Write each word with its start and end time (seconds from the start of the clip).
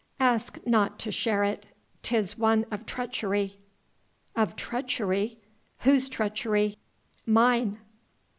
"Ask 0.19 0.57
not 0.65 0.97
to 1.01 1.11
share 1.11 1.43
it 1.43 1.67
'tis 2.01 2.35
one 2.35 2.65
of 2.71 2.87
treachery." 2.87 3.59
"Of 4.35 4.55
treachery?... 4.55 5.37
Whose 5.81 6.09
treachery?..." 6.09 6.75
"Mine." 7.27 7.77